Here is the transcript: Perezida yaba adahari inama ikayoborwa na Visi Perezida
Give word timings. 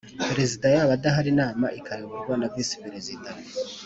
Perezida 0.29 0.65
yaba 0.75 0.91
adahari 0.97 1.27
inama 1.33 1.65
ikayoborwa 1.79 2.33
na 2.37 2.47
Visi 2.53 2.75
Perezida 2.83 3.29